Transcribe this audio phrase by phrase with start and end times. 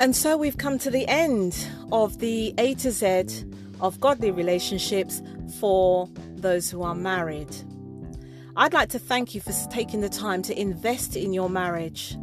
[0.00, 3.44] And so we've come to the end of the A to Z
[3.82, 5.20] of godly relationships
[5.58, 7.54] for those who are married.
[8.56, 12.16] I'd like to thank you for taking the time to invest in your marriage.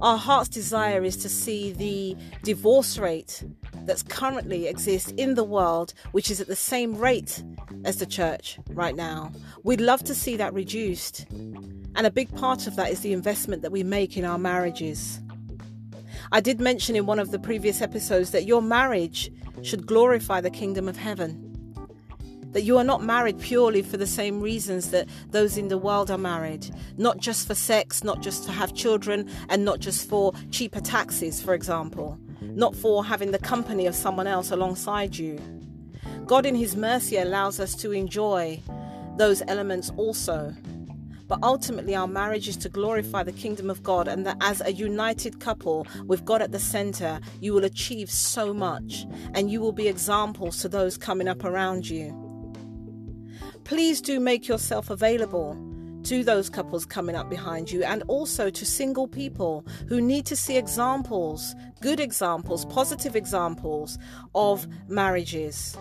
[0.00, 3.42] Our heart's desire is to see the divorce rate
[3.84, 7.42] that's currently exists in the world, which is at the same rate
[7.84, 9.32] as the church right now.
[9.64, 11.26] We'd love to see that reduced.
[11.96, 15.20] And a big part of that is the investment that we make in our marriages.
[16.34, 20.48] I did mention in one of the previous episodes that your marriage should glorify the
[20.48, 21.50] kingdom of heaven.
[22.52, 26.10] That you are not married purely for the same reasons that those in the world
[26.10, 26.74] are married.
[26.96, 31.42] Not just for sex, not just to have children, and not just for cheaper taxes,
[31.42, 32.18] for example.
[32.40, 35.38] Not for having the company of someone else alongside you.
[36.24, 38.58] God, in His mercy, allows us to enjoy
[39.18, 40.54] those elements also.
[41.32, 44.70] But ultimately, our marriage is to glorify the kingdom of God, and that as a
[44.70, 49.72] united couple with God at the center, you will achieve so much and you will
[49.72, 52.12] be examples to those coming up around you.
[53.64, 55.56] Please do make yourself available
[56.02, 60.36] to those couples coming up behind you and also to single people who need to
[60.36, 63.96] see examples, good examples, positive examples
[64.34, 65.78] of marriages.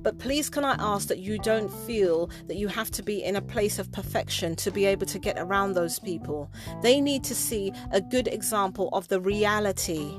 [0.00, 3.36] But please, can I ask that you don't feel that you have to be in
[3.36, 6.50] a place of perfection to be able to get around those people?
[6.82, 10.14] They need to see a good example of the reality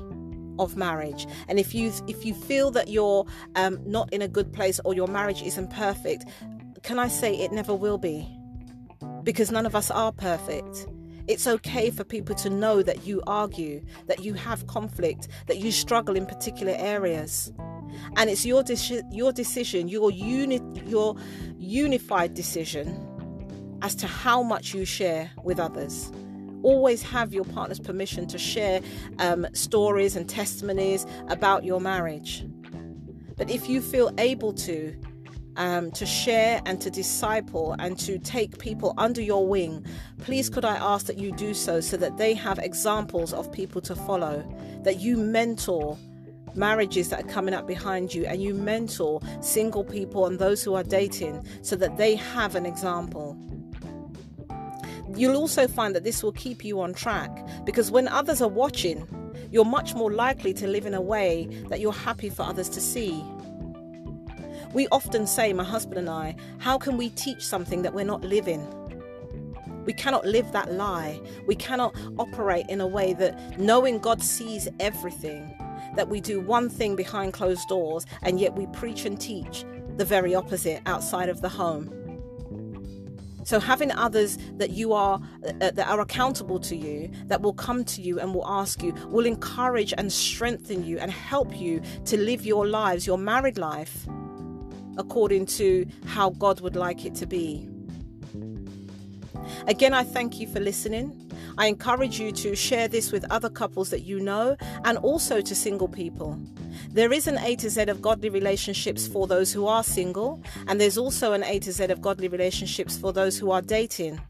[0.58, 4.52] of marriage and if you if you feel that you're um, not in a good
[4.52, 6.26] place or your marriage isn't perfect
[6.82, 8.28] can i say it never will be
[9.24, 10.86] because none of us are perfect
[11.28, 15.70] it's okay for people to know that you argue, that you have conflict, that you
[15.70, 17.52] struggle in particular areas.
[18.16, 21.16] And it's your, de- your decision, your, uni- your
[21.58, 23.08] unified decision
[23.82, 26.12] as to how much you share with others.
[26.62, 28.80] Always have your partner's permission to share
[29.18, 32.44] um, stories and testimonies about your marriage.
[33.36, 34.96] But if you feel able to,
[35.56, 39.84] um, to share and to disciple and to take people under your wing,
[40.18, 43.80] please could I ask that you do so so that they have examples of people
[43.80, 44.46] to follow,
[44.84, 45.98] that you mentor
[46.54, 50.74] marriages that are coming up behind you and you mentor single people and those who
[50.74, 53.36] are dating so that they have an example.
[55.14, 57.30] You'll also find that this will keep you on track
[57.64, 59.06] because when others are watching,
[59.50, 62.80] you're much more likely to live in a way that you're happy for others to
[62.80, 63.22] see.
[64.72, 68.22] We often say, my husband and I, how can we teach something that we're not
[68.22, 68.66] living?
[69.84, 71.20] We cannot live that lie.
[71.46, 75.54] We cannot operate in a way that knowing God sees everything,
[75.96, 79.64] that we do one thing behind closed doors and yet we preach and teach
[79.96, 81.98] the very opposite outside of the home.
[83.44, 87.84] So having others that you are uh, that are accountable to you, that will come
[87.84, 92.16] to you and will ask you, will encourage and strengthen you and help you to
[92.16, 94.06] live your lives, your married life
[94.98, 97.68] according to how God would like it to be.
[99.66, 101.31] Again, I thank you for listening.
[101.58, 105.54] I encourage you to share this with other couples that you know and also to
[105.54, 106.38] single people.
[106.90, 110.80] There is an A to Z of godly relationships for those who are single, and
[110.80, 114.20] there's also an A to Z of godly relationships for those who are dating.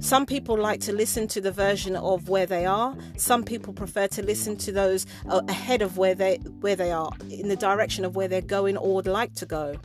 [0.00, 2.96] Some people like to listen to the version of where they are.
[3.16, 7.12] Some people prefer to listen to those uh, ahead of where they where they are
[7.30, 9.76] in the direction of where they're going or would like to go.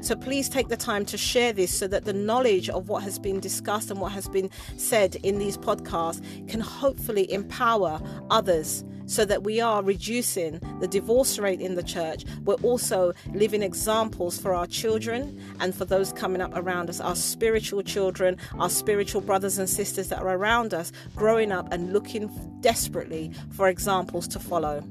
[0.00, 3.18] So please take the time to share this so that the knowledge of what has
[3.18, 8.00] been discussed and what has been said in these podcasts can hopefully empower
[8.30, 12.24] others so that we are reducing the divorce rate in the church.
[12.44, 17.16] We're also living examples for our children and for those coming up around us, our
[17.16, 22.30] spiritual children, our spiritual brothers and sisters that are around us, growing up and looking
[22.60, 24.84] desperately for examples to follow.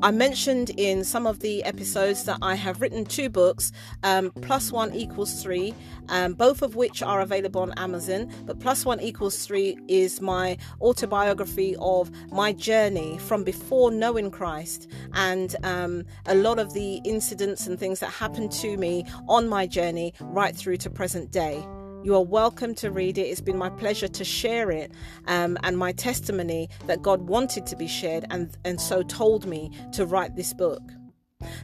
[0.00, 3.72] I mentioned in some of the episodes that I have written two books,
[4.04, 5.74] um, Plus One Equals Three,
[6.08, 8.32] um, both of which are available on Amazon.
[8.44, 14.88] But Plus One Equals Three is my autobiography of my journey from before knowing Christ
[15.14, 19.66] and um, a lot of the incidents and things that happened to me on my
[19.66, 21.66] journey right through to present day.
[22.04, 23.22] You are welcome to read it.
[23.22, 24.92] It's been my pleasure to share it
[25.26, 29.72] um, and my testimony that God wanted to be shared and, and so told me
[29.94, 30.80] to write this book.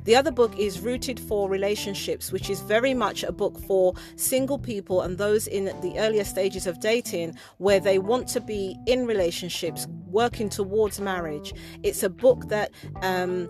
[0.04, 4.58] The other book is Rooted for Relationships, which is very much a book for single
[4.58, 9.06] people and those in the earlier stages of dating where they want to be in
[9.06, 11.52] relationships, working towards marriage.
[11.84, 12.72] It's a book that
[13.02, 13.48] um,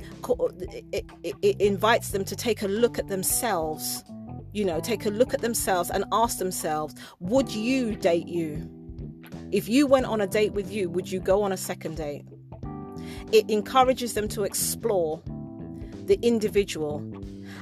[0.92, 4.04] it, it, it invites them to take a look at themselves
[4.54, 8.70] you know, take a look at themselves and ask themselves, would you date you?
[9.52, 12.24] If you went on a date with you, would you go on a second date?
[13.32, 15.22] it encourages them to explore
[16.06, 16.98] the individual.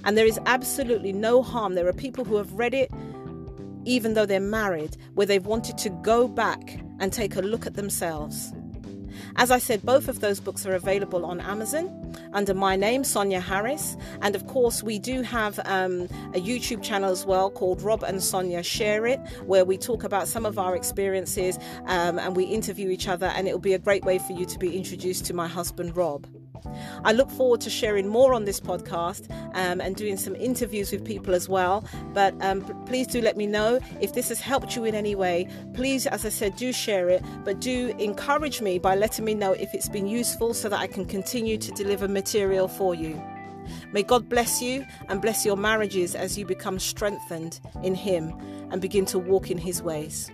[0.04, 1.74] And there is absolutely no harm.
[1.74, 2.90] There are people who have read it,
[3.84, 7.74] even though they're married, where they've wanted to go back and take a look at
[7.74, 8.52] themselves.
[9.36, 13.40] As I said, both of those books are available on Amazon under my name, Sonia
[13.40, 13.96] Harris.
[14.20, 16.02] And of course, we do have um,
[16.34, 20.28] a YouTube channel as well called Rob and Sonia Share It, where we talk about
[20.28, 23.26] some of our experiences um, and we interview each other.
[23.26, 25.96] And it will be a great way for you to be introduced to my husband,
[25.96, 26.26] Rob.
[27.04, 31.04] I look forward to sharing more on this podcast um, and doing some interviews with
[31.04, 31.84] people as well.
[32.12, 35.48] But um, please do let me know if this has helped you in any way.
[35.74, 39.52] Please, as I said, do share it, but do encourage me by letting me know
[39.52, 43.22] if it's been useful so that I can continue to deliver material for you.
[43.92, 48.32] May God bless you and bless your marriages as you become strengthened in Him
[48.70, 50.30] and begin to walk in His ways.